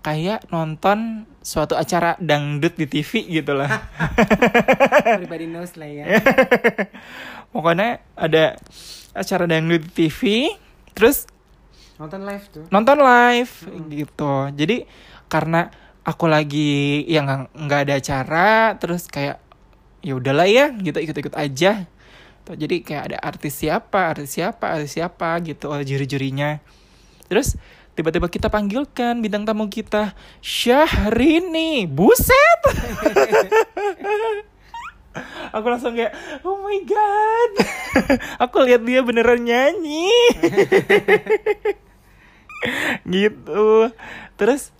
kayak 0.00 0.48
nonton 0.48 1.28
suatu 1.40 1.76
acara 1.76 2.16
dangdut 2.16 2.72
di 2.74 2.86
TV 2.86 3.40
gitu 3.40 3.52
lah. 3.52 3.68
Everybody 5.16 5.44
knows 5.44 5.76
lah 5.76 5.88
ya. 5.88 6.04
pokoknya 7.52 8.00
ada 8.14 8.56
acara 9.12 9.44
dangdut 9.44 9.84
di 9.90 10.08
TV 10.08 10.20
terus 10.92 11.26
Nonton 12.00 12.24
live 12.24 12.44
tuh. 12.48 12.64
nonton 12.72 12.96
live 12.96 13.52
gitu. 13.92 14.32
Jadi 14.56 14.88
karena 15.28 15.68
aku 16.00 16.24
lagi 16.24 17.04
yang 17.04 17.28
nggak- 17.52 17.82
ada 17.84 17.94
acara 17.94 18.48
terus 18.80 19.04
kayak 19.04 19.36
ya 20.00 20.16
udahlah 20.16 20.48
ya 20.48 20.72
gitu 20.72 20.96
ikut-ikut 20.96 21.36
aja. 21.36 21.84
Tuh, 22.40 22.56
jadi 22.56 22.80
kayak 22.80 23.02
ada 23.12 23.18
artis 23.20 23.52
siapa 23.52 24.16
artis 24.16 24.32
siapa 24.32 24.72
artis 24.72 24.96
siapa 24.96 25.36
gitu 25.44 25.68
juri-jurinya. 25.68 26.64
Terus 27.28 27.60
tiba-tiba 28.00 28.32
kita 28.32 28.48
panggilkan 28.48 29.20
bintang 29.20 29.44
tamu 29.44 29.68
kita. 29.68 30.16
Syahrini. 30.40 31.84
Buset. 31.84 32.60
Aku 35.52 35.66
langsung 35.68 35.92
kayak 35.92 36.16
oh 36.40 36.64
my 36.64 36.80
god. 36.88 37.52
Aku 38.48 38.64
lihat 38.64 38.88
dia 38.88 39.04
beneran 39.04 39.44
nyanyi. 39.44 40.08
Gitu. 43.04 43.92
Terus 44.40 44.72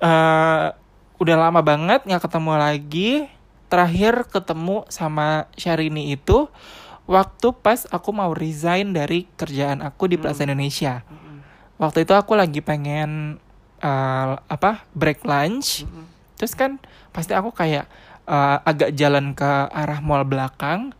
eh 0.00 0.66
udah 1.20 1.36
lama 1.36 1.60
banget 1.60 2.08
nggak 2.08 2.24
ketemu 2.24 2.52
lagi. 2.56 3.28
Terakhir 3.68 4.24
ketemu 4.32 4.88
sama 4.88 5.44
Syahrini 5.60 6.16
itu 6.16 6.48
waktu 7.04 7.52
pas 7.52 7.84
aku 7.92 8.16
mau 8.16 8.32
resign 8.32 8.96
dari 8.96 9.28
kerjaan 9.36 9.84
aku 9.84 10.08
di 10.08 10.16
Plaza 10.16 10.42
Indonesia. 10.42 11.06
Mm-mm. 11.06 11.29
Waktu 11.80 12.04
itu 12.04 12.12
aku 12.12 12.36
lagi 12.36 12.60
pengen 12.60 13.40
eh, 13.80 14.32
apa 14.36 14.84
break 14.92 15.24
lunch. 15.24 15.88
Mm-mm. 15.88 16.06
terus 16.36 16.56
kan 16.56 16.80
pasti 17.12 17.36
aku 17.36 17.52
kayak 17.52 17.84
uh, 18.30 18.58
agak 18.62 18.94
jalan 18.94 19.34
ke 19.34 19.50
arah 19.74 19.98
mall 19.98 20.22
belakang. 20.22 20.94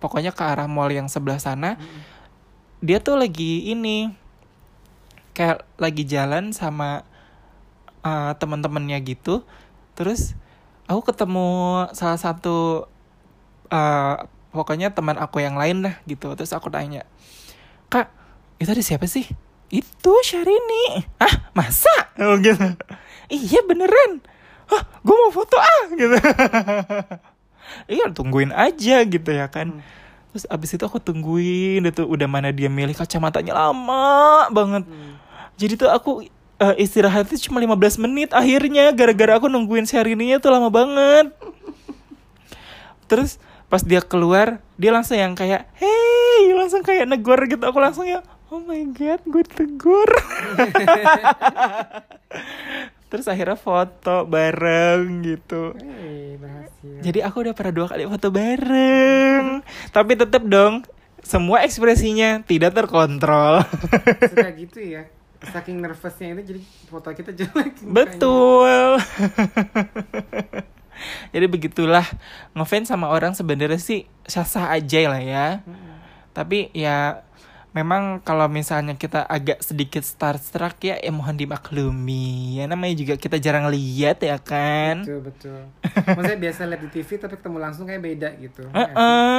Pokoknya 0.00 0.32
ke 0.36 0.44
arah 0.44 0.68
mall 0.68 0.92
yang 0.92 1.08
sebelah 1.08 1.40
sana. 1.40 1.76
Dia 2.84 3.00
tuh 3.00 3.16
lagi 3.16 3.72
ini 3.72 4.12
kayak 5.32 5.64
lagi 5.80 6.04
jalan 6.04 6.52
sama 6.52 7.04
uh, 8.04 8.32
teman-temannya 8.36 9.00
gitu. 9.04 9.44
Terus 9.96 10.36
aku 10.88 11.12
ketemu 11.12 11.48
salah 11.96 12.20
satu 12.20 12.88
uh, 13.72 14.16
pokoknya 14.52 14.92
teman 14.92 15.16
aku 15.16 15.40
yang 15.40 15.56
lain 15.56 15.84
lah 15.84 15.94
gitu. 16.04 16.32
Terus 16.36 16.52
aku 16.52 16.68
tanya 16.68 17.08
kak 17.88 18.10
itu 18.58 18.70
ada 18.70 18.82
siapa 18.84 19.06
sih 19.06 19.28
itu 19.72 20.12
Syahrini. 20.24 21.06
Ah 21.20 21.50
masa? 21.56 21.92
Oh, 22.20 22.36
gitu. 22.40 22.76
Iya 23.32 23.60
beneran. 23.64 24.20
Ah 24.68 24.82
gue 25.00 25.16
mau 25.16 25.32
foto 25.32 25.56
ah 25.60 25.84
gitu. 25.92 26.16
Iya 27.88 28.12
tungguin 28.12 28.52
aja 28.52 29.02
gitu 29.02 29.30
ya 29.32 29.48
kan. 29.48 29.82
Terus 30.30 30.44
abis 30.50 30.76
itu 30.76 30.84
aku 30.84 31.00
tungguin 31.00 31.82
itu 31.84 32.02
udah 32.04 32.28
mana 32.28 32.52
dia 32.52 32.68
milih 32.68 32.94
kacamatanya 32.94 33.54
lama 33.56 34.46
banget. 34.52 34.84
Jadi 35.56 35.72
tuh 35.78 35.90
aku 35.90 36.26
uh, 36.60 36.74
istirahatnya 36.76 37.38
cuma 37.38 37.62
15 37.62 38.04
menit 38.04 38.30
akhirnya 38.34 38.90
gara-gara 38.92 39.38
aku 39.38 39.46
nungguin 39.46 39.86
Syahrini 39.88 40.36
tuh 40.38 40.52
lama 40.52 40.68
banget. 40.68 41.32
Terus 43.10 43.38
pas 43.70 43.82
dia 43.82 44.04
keluar 44.04 44.60
dia 44.76 44.90
langsung 44.94 45.18
yang 45.18 45.34
kayak 45.34 45.66
hey 45.78 46.52
langsung 46.54 46.84
kayak 46.84 47.08
negor 47.08 47.38
gitu. 47.46 47.62
Aku 47.64 47.78
langsung 47.80 48.04
ya 48.06 48.20
oh 48.54 48.62
my 48.62 48.86
god 48.94 49.18
gue 49.26 49.42
tegur 49.42 50.06
terus 53.10 53.26
akhirnya 53.26 53.58
foto 53.58 54.22
bareng 54.30 55.26
gitu 55.26 55.74
Hei, 55.74 56.38
berhasil. 56.38 57.02
jadi 57.02 57.26
aku 57.26 57.50
udah 57.50 57.54
pernah 57.58 57.74
dua 57.74 57.86
kali 57.90 58.06
foto 58.06 58.30
bareng 58.30 59.58
tapi 59.90 60.14
tetap 60.14 60.46
dong 60.46 60.86
semua 61.18 61.66
ekspresinya 61.66 62.46
tidak 62.46 62.78
terkontrol 62.78 63.66
Suka 64.30 64.54
gitu 64.62 64.78
ya. 64.78 65.10
Saking 65.50 65.82
nervousnya 65.82 66.38
itu 66.38 66.54
jadi 66.54 66.60
foto 66.86 67.10
kita 67.10 67.34
jelek. 67.34 67.74
betul 67.90 69.02
jadi 71.34 71.46
begitulah 71.50 72.06
ngefans 72.54 72.86
sama 72.86 73.10
orang 73.10 73.34
sebenarnya 73.34 73.82
sih 73.82 74.06
sah-sah 74.30 74.70
aja 74.70 75.10
lah 75.10 75.20
ya 75.20 75.46
tapi 76.30 76.70
ya 76.70 77.26
memang 77.74 78.22
kalau 78.22 78.46
misalnya 78.46 78.94
kita 78.94 79.26
agak 79.26 79.58
sedikit 79.66 80.06
starstruck 80.06 80.78
ya, 80.78 80.94
ya 81.02 81.10
mohon 81.10 81.34
dimaklumi. 81.34 82.62
Ya 82.62 82.70
namanya 82.70 82.94
juga 82.94 83.14
kita 83.18 83.42
jarang 83.42 83.66
lihat 83.66 84.22
ya 84.22 84.38
kan? 84.38 85.02
Betul 85.02 85.20
betul. 85.26 85.60
Maksudnya 86.06 86.38
biasa 86.38 86.70
lihat 86.70 86.82
di 86.86 86.90
TV 86.94 87.08
tapi 87.18 87.34
ketemu 87.34 87.58
langsung 87.58 87.90
kayak 87.90 88.02
beda 88.06 88.28
gitu. 88.38 88.62
Heeh, 88.78 89.38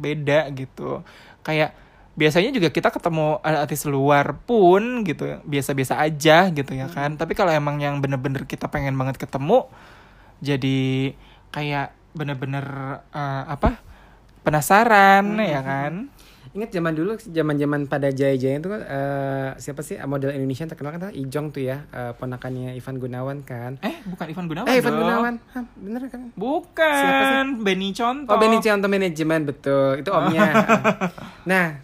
beda 0.00 0.48
gitu. 0.56 1.04
Kayak 1.44 1.76
biasanya 2.16 2.50
juga 2.56 2.72
kita 2.72 2.88
ketemu 2.88 3.36
artis 3.44 3.84
luar 3.84 4.32
pun 4.48 5.04
gitu 5.04 5.44
biasa-biasa 5.44 6.00
aja 6.00 6.48
gitu 6.48 6.72
ya 6.72 6.88
kan? 6.88 7.20
Tapi 7.20 7.36
kalau 7.36 7.52
emang 7.52 7.84
yang 7.84 8.00
bener-bener 8.00 8.48
kita 8.48 8.72
pengen 8.72 8.96
banget 8.96 9.20
ketemu 9.20 9.68
jadi 10.40 11.12
kayak 11.52 11.92
bener-bener 12.16 12.64
eh, 13.12 13.44
apa? 13.44 13.76
Penasaran 14.40 15.36
ya 15.40 15.60
kan 15.60 16.08
Ingat 16.54 16.70
zaman 16.70 16.92
dulu, 16.92 17.18
zaman-zaman 17.18 17.80
pada 17.84 18.08
jaya-jaya 18.08 18.56
itu 18.56 18.68
kan 18.68 18.80
eh, 18.80 19.48
siapa 19.58 19.82
sih 19.82 19.98
model 20.00 20.30
Indonesia 20.30 20.62
yang 20.62 20.70
terkenal 20.70 20.90
kan 20.92 21.10
Ijong 21.10 21.50
tuh 21.50 21.62
ya, 21.64 21.82
eh, 21.84 22.14
ponakannya 22.14 22.72
Ivan 22.72 22.96
Gunawan 22.96 23.42
kan. 23.42 23.74
eh 23.80 23.98
bukan 24.04 24.26
Ivan 24.28 24.46
Gunawan 24.46 24.66
eh 24.66 24.74
Ivan 24.76 24.92
dong. 24.92 25.00
Gunawan, 25.00 25.34
Hah, 25.50 25.64
bener 25.74 26.00
kan? 26.06 26.30
Siapa 26.30 26.38
bukan 26.38 27.46
Benny 27.60 27.90
Contoh 27.90 28.30
Oh 28.30 28.38
Benny 28.38 28.58
Contoh 28.58 28.86
manajemen 28.86 29.40
betul, 29.44 29.98
itu 29.98 30.08
omnya. 30.08 30.46
nah, 31.50 31.82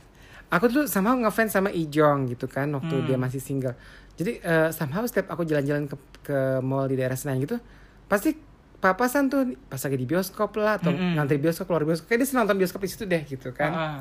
aku 0.48 0.66
tuh 0.66 0.84
sama 0.86 1.18
ngefans 1.18 1.50
sama 1.50 1.68
Ijong 1.68 2.30
gitu 2.30 2.46
kan 2.46 2.70
waktu 2.70 2.94
Hmm. 2.94 3.06
dia 3.06 3.18
masih 3.18 3.38
single. 3.38 3.74
Jadi 4.14 4.38
eh, 4.38 4.70
somehow 4.70 5.02
setiap 5.02 5.28
aku 5.28 5.42
jalan-jalan 5.42 5.84
ke 5.84 5.96
ke 6.22 6.38
mall 6.60 6.86
di 6.86 6.94
daerah 6.94 7.16
Senayan 7.16 7.42
gitu, 7.42 7.58
pasti 8.06 8.38
papasan 8.76 9.26
tuh 9.26 9.40
pas 9.66 9.76
lagi 9.76 9.92
di 9.94 10.06
bioskop 10.06 10.54
lah 10.54 10.76
atau 10.76 10.88
Mm-mm. 10.88 11.12
ngantri 11.14 11.36
bioskop 11.36 11.66
keluar 11.66 11.82
bioskop 11.82 12.06
kayak 12.06 12.20
dia 12.20 12.28
senang 12.28 12.44
nonton 12.44 12.56
bioskop 12.56 12.78
di 12.78 12.88
situ 12.88 13.02
deh 13.02 13.22
gitu 13.24 13.50
kan. 13.50 13.72
Heeh. 13.72 13.98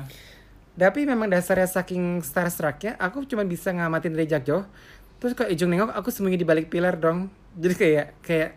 Tapi 0.78 1.04
memang 1.04 1.26
dasarnya 1.26 1.66
saking 1.66 2.22
starstrucknya, 2.22 2.94
aku 2.96 3.26
cuma 3.26 3.42
bisa 3.42 3.74
ngamatin 3.74 4.14
dari 4.14 4.26
jarak 4.30 4.44
jauh. 4.46 4.64
Terus 5.20 5.36
kalau 5.36 5.52
Ijung 5.52 5.68
nengok, 5.68 5.92
aku 5.92 6.08
sembunyi 6.08 6.40
di 6.40 6.48
balik 6.48 6.72
pilar 6.72 6.96
dong. 6.96 7.28
Jadi 7.58 7.74
kayak 7.76 8.06
kayak 8.24 8.50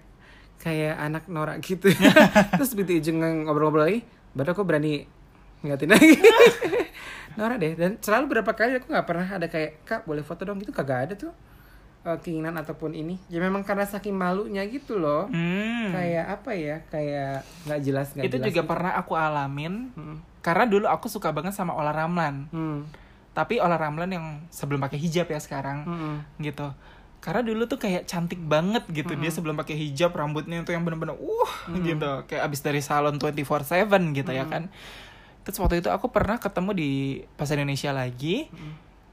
kayak 0.63 0.95
anak 0.95 1.23
norak 1.27 1.59
gitu. 1.59 1.91
Terus 2.57 2.71
begitu 2.77 3.11
Ijung 3.11 3.19
ngobrol-ngobrol 3.19 3.83
lagi, 3.83 3.99
baru 4.31 4.55
aku 4.55 4.63
berani 4.63 5.03
ngeliatin 5.59 5.91
lagi. 5.91 6.15
norak 7.39 7.57
deh. 7.59 7.73
Dan 7.75 7.91
selalu 7.99 8.39
berapa 8.39 8.51
kali 8.55 8.79
aku 8.79 8.87
nggak 8.87 9.07
pernah 9.09 9.27
ada 9.27 9.47
kayak 9.51 9.83
kak 9.83 10.01
boleh 10.07 10.23
foto 10.23 10.47
dong 10.47 10.61
gitu 10.63 10.71
kagak 10.71 11.11
ada 11.11 11.13
tuh 11.19 11.33
eh, 12.07 12.17
keinginan 12.23 12.55
ataupun 12.55 12.95
ini. 12.95 13.19
Ya 13.27 13.43
memang 13.43 13.67
karena 13.67 13.83
saking 13.83 14.15
malunya 14.15 14.63
gitu 14.71 14.95
loh. 14.95 15.27
Hmm. 15.27 15.91
Kayak 15.91 16.25
apa 16.39 16.51
ya? 16.55 16.77
Kayak 16.87 17.43
nggak 17.67 17.79
jelas 17.83 18.07
nggak 18.15 18.25
itu 18.29 18.35
jelas 18.39 18.47
juga 18.47 18.61
gitu. 18.63 18.69
pernah 18.71 18.91
aku 18.95 19.13
alamin 19.19 19.91
Hmm. 19.97 20.17
Karena 20.43 20.67
dulu 20.67 20.85
aku 20.85 21.07
suka 21.07 21.31
banget 21.31 21.55
sama 21.55 21.73
Ola 21.73 21.95
Ramlan. 21.95 22.51
Hmm. 22.51 22.83
tapi 23.33 23.57
Ola 23.57 23.81
Ramlan 23.81 24.13
yang 24.13 24.25
sebelum 24.53 24.77
pakai 24.77 25.01
hijab 25.01 25.25
ya 25.25 25.41
sekarang 25.41 25.89
Hmm. 25.89 26.15
gitu. 26.37 26.69
Karena 27.17 27.41
dulu 27.41 27.65
tuh 27.65 27.81
kayak 27.81 28.05
cantik 28.05 28.37
banget 28.37 28.85
gitu. 28.93 29.17
Dia 29.17 29.31
sebelum 29.33 29.57
pakai 29.57 29.73
hijab 29.73 30.13
rambutnya 30.13 30.61
tuh 30.61 30.77
yang 30.77 30.85
bener-bener 30.85 31.17
uh 31.17 31.51
gitu. 31.81 32.11
Kayak 32.29 32.45
abis 32.45 32.61
dari 32.61 32.83
salon 32.83 33.17
24/7 33.17 34.13
gitu 34.13 34.29
ya 34.29 34.45
kan. 34.45 34.69
Terus 35.41 35.57
waktu 35.57 35.81
itu 35.81 35.89
aku 35.89 36.13
pernah 36.13 36.37
ketemu 36.37 36.71
di 36.77 36.89
pasar 37.33 37.57
Indonesia 37.57 37.89
lagi. 37.89 38.53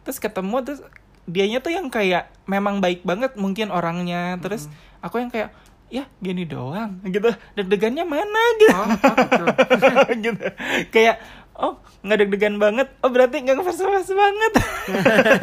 Terus 0.05 0.21
ketemu 0.21 0.57
terus 0.69 0.81
dianya 1.25 1.65
tuh 1.65 1.73
yang 1.73 1.89
kayak 1.89 2.29
memang 2.45 2.85
baik 2.85 3.01
banget 3.07 3.41
mungkin 3.41 3.73
orangnya. 3.73 4.37
Terus 4.43 4.69
aku 5.01 5.17
yang 5.17 5.33
kayak 5.33 5.49
ya 5.91 6.07
gini 6.23 6.47
doang 6.47 7.03
gitu. 7.05 7.29
Deg-degannya 7.59 8.07
mana 8.07 8.43
gitu. 8.63 8.79
Oh, 8.79 8.87
oh, 8.95 10.15
gitu. 10.27 10.47
Kayak 10.95 11.19
oh 11.61 11.77
nggak 12.01 12.19
deg-degan 12.25 12.57
banget. 12.57 12.89
Oh 13.05 13.13
berarti 13.13 13.45
nggak 13.45 13.61
ngefans 13.61 14.11
banget. 14.15 14.53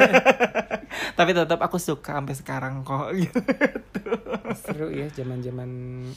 Tapi 1.18 1.30
tetap 1.36 1.60
aku 1.62 1.78
suka 1.78 2.18
sampai 2.18 2.34
sekarang 2.34 2.82
kok 2.82 3.14
gitu. 3.20 3.38
Seru 4.66 4.88
ya 4.90 5.06
zaman 5.12 5.44
zaman 5.44 5.70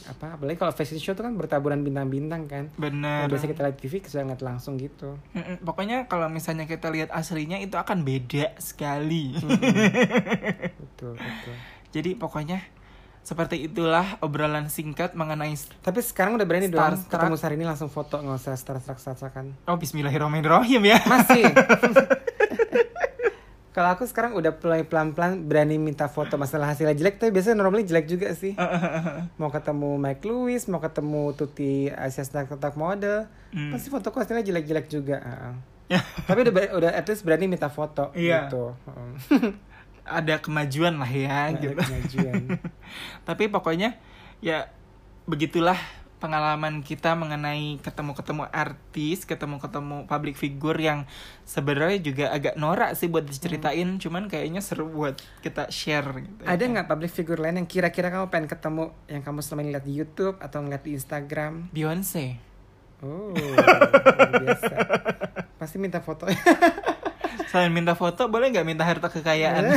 apa 0.07 0.39
apalagi 0.39 0.57
kalau 0.57 0.73
fashion 0.73 0.97
show 0.97 1.13
tuh 1.13 1.27
kan 1.27 1.35
bertaburan 1.37 1.85
bintang-bintang 1.85 2.47
kan. 2.49 2.71
Yang 2.79 3.29
biasa 3.29 3.45
kita 3.51 3.61
lihat 3.67 3.77
TV 3.77 3.93
bisa 4.01 4.23
ngeliat 4.23 4.41
langsung 4.41 4.79
gitu. 4.79 5.19
Mm-mm, 5.37 5.61
pokoknya 5.61 6.09
kalau 6.09 6.31
misalnya 6.31 6.65
kita 6.65 6.89
lihat 6.89 7.13
aslinya 7.13 7.61
itu 7.61 7.77
akan 7.77 8.01
beda 8.01 8.57
sekali. 8.57 9.37
Betul 9.37 11.19
betul. 11.19 11.55
Jadi 11.91 12.15
pokoknya 12.15 12.63
seperti 13.21 13.63
itulah 13.63 14.17
obrolan 14.19 14.65
singkat 14.67 15.13
mengenai 15.13 15.53
tapi 15.79 16.01
sekarang 16.01 16.35
udah 16.35 16.43
berani 16.43 16.67
dong 16.67 16.97
ketemu 17.05 17.35
Sarini 17.35 17.63
langsung 17.63 17.87
foto 17.87 18.17
nggak 18.17 18.33
usah 18.35 18.55
starstruck 18.55 18.97
starstruckan 18.97 19.53
oh 19.63 19.77
Bismillahirrahmanirrahim 19.77 20.81
ya 20.83 20.97
masih 21.05 21.45
kalau 23.71 23.89
aku 23.89 24.03
sekarang 24.03 24.33
udah 24.33 24.51
mulai 24.53 24.83
pelan-pelan 24.83 25.47
berani 25.47 25.77
minta 25.77 26.05
foto 26.05 26.35
masalah 26.35 26.67
hasilnya 26.67 26.91
jelek 26.91 27.15
tapi 27.17 27.31
biasanya 27.31 27.55
normally 27.57 27.85
jelek 27.85 28.03
juga 28.05 28.33
sih 28.33 28.51
mau 29.39 29.47
ketemu 29.47 29.95
Mike 29.95 30.23
Lewis 30.23 30.65
mau 30.65 30.81
ketemu 30.81 31.31
Tuti 31.31 31.87
Asia 31.87 32.21
Snack 32.21 32.51
Top 32.53 32.75
Model 32.75 33.29
Hmm. 33.51 33.67
pasti 33.67 33.91
fotoku 33.91 34.15
hasilnya 34.15 34.47
jelek-jelek 34.47 34.87
juga 34.87 35.19
tapi 36.23 36.39
udah 36.41 36.71
udah 36.71 36.91
at 36.95 37.03
least 37.03 37.19
berani 37.21 37.51
minta 37.51 37.67
foto 37.67 38.15
Iya. 38.15 38.47
gitu. 38.47 38.71
Ada 40.05 40.41
kemajuan 40.41 40.97
lah 40.97 41.09
ya 41.09 41.53
Ada 41.53 41.59
gitu 41.61 41.81
kemajuan. 41.81 42.43
tapi 43.27 43.43
pokoknya 43.47 43.97
ya 44.41 44.69
begitulah 45.29 45.77
pengalaman 46.21 46.85
kita 46.85 47.17
mengenai 47.17 47.81
ketemu-ketemu 47.81 48.45
artis, 48.53 49.25
ketemu-ketemu 49.25 50.05
public 50.05 50.37
figure 50.37 50.77
yang 50.77 51.09
sebenarnya 51.49 51.97
juga 51.97 52.25
agak 52.29 52.61
norak 52.61 52.93
sih 52.93 53.09
buat 53.09 53.25
diceritain, 53.25 53.97
cuman 53.97 54.29
kayaknya 54.29 54.61
seru 54.61 54.85
buat 54.85 55.17
kita 55.41 55.73
share 55.73 56.21
gitu. 56.21 56.45
Ada 56.45 56.61
nggak 56.61 56.85
public 56.85 57.09
figure 57.09 57.41
lain 57.41 57.65
yang 57.65 57.65
kira-kira 57.65 58.13
kamu 58.13 58.29
pengen 58.29 58.45
ketemu 58.45 58.93
yang 59.09 59.25
kamu 59.25 59.41
selama 59.41 59.61
ini 59.65 59.69
lihat 59.73 59.85
di 59.89 59.93
YouTube 59.97 60.37
atau 60.37 60.61
ngeliat 60.61 60.85
di 60.85 60.91
Instagram? 60.93 61.73
Beyonce. 61.73 62.37
Oh, 63.01 63.33
biasa. 63.33 64.75
Pasti 65.59 65.81
minta 65.81 66.05
foto. 66.05 66.29
Selain 67.51 67.67
minta 67.67 67.99
foto, 67.99 68.31
boleh 68.31 68.47
nggak 68.47 68.63
minta 68.63 68.87
harta 68.87 69.11
kekayaan? 69.11 69.75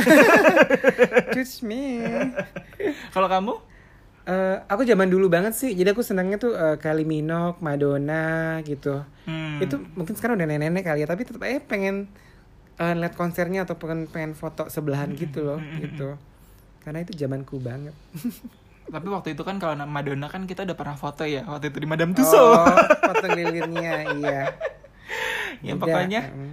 Touch 1.35 1.59
me. 1.67 1.99
Kalau 3.11 3.27
kamu? 3.27 3.53
Eh, 4.25 4.57
aku 4.71 4.87
zaman 4.87 5.11
dulu 5.11 5.27
banget 5.27 5.51
sih. 5.59 5.75
Jadi 5.75 5.91
aku 5.91 5.99
senangnya 5.99 6.39
tuh 6.39 6.55
eh, 6.55 6.79
Kylie 6.79 7.03
Minogue, 7.03 7.59
Madonna 7.59 8.63
gitu. 8.63 9.03
Hmm. 9.27 9.59
Itu 9.59 9.83
mungkin 9.91 10.15
sekarang 10.15 10.39
udah 10.39 10.47
nenek-nenek 10.47 10.87
kali 10.87 11.03
ya, 11.03 11.07
tapi 11.11 11.27
tetap 11.27 11.43
aja 11.43 11.59
pengen 11.67 12.07
eh, 12.79 12.93
lihat 12.95 13.19
konsernya 13.19 13.67
atau 13.67 13.75
pengen 13.75 14.07
pengen 14.07 14.39
foto 14.39 14.71
sebelahan 14.71 15.11
gitu 15.11 15.43
loh, 15.43 15.59
gitu. 15.75 16.15
Karena 16.79 17.03
itu 17.03 17.11
zamanku 17.11 17.59
banget. 17.59 17.91
Tapi 18.85 19.09
waktu 19.09 19.33
itu 19.33 19.41
kan 19.41 19.57
kalau 19.57 19.73
Madonna 19.89 20.29
kan 20.29 20.45
kita 20.45 20.61
udah 20.61 20.77
pernah 20.77 20.93
foto 20.93 21.25
ya 21.25 21.41
waktu 21.49 21.73
itu 21.73 21.81
di 21.81 21.89
Madame 21.89 22.13
Tussauds. 22.13 22.69
Oh, 22.69 22.77
foto 23.09 23.25
lilinnya, 23.33 24.13
iya. 24.13 24.41
ya 25.65 25.73
pokoknya 25.73 26.21
Mm. 26.29 26.51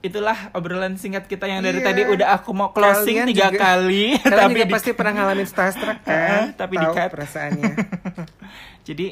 Itulah 0.00 0.48
obrolan 0.50 0.96
singkat 0.96 1.24
kita 1.24 1.44
yang 1.44 1.60
dari 1.60 1.78
Iya. 1.78 1.86
tadi 1.86 2.02
udah 2.06 2.28
aku 2.32 2.50
mau 2.50 2.72
closing 2.72 3.20
Kalian 3.20 3.28
tiga 3.28 3.46
juga- 3.48 3.60
kali 3.60 4.04
Kalian 4.16 4.38
tapi 4.40 4.52
juga 4.54 4.64
di- 4.64 4.72
pasti 4.72 4.90
pernah 4.92 5.12
ngalamin 5.14 5.44
starstruck 5.44 5.98
kan? 6.08 6.52
tapi 6.54 6.74
Tahu 6.74 6.84
di-cut. 6.88 7.08
perasaannya. 7.10 7.72
jadi 8.88 9.06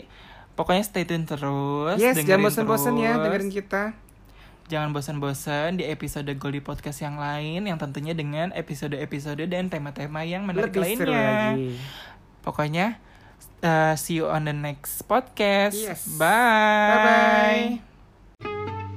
pokoknya 0.52 0.82
stay 0.82 1.04
tune 1.04 1.22
terus 1.22 1.96
yes, 1.96 2.16
jangan 2.18 2.40
bosan-bosan 2.42 2.94
ya 2.96 3.14
dengerin 3.16 3.48
kita. 3.48 3.92
Jangan 4.66 4.92
bosan-bosan 4.92 5.76
di 5.76 5.84
episode 5.84 6.28
Goldie 6.34 6.60
Podcast 6.60 7.00
yang 7.00 7.16
lain 7.16 7.64
yang 7.64 7.76
tentunya 7.76 8.12
dengan 8.12 8.52
episode-episode 8.52 9.40
dan 9.44 9.68
tema-tema 9.68 10.24
yang 10.24 10.44
menarik 10.44 10.72
Lebih 10.72 10.92
seru 10.94 11.08
lainnya. 11.08 11.56
lagi. 11.56 11.68
Pokoknya 12.40 12.86
uh, 13.60 13.92
see 13.94 14.20
you 14.20 14.26
on 14.26 14.44
the 14.44 14.52
next 14.52 15.04
podcast. 15.04 15.72
Yes. 15.72 16.04
Bye. 16.16 17.80
Bye-bye. 18.40 18.87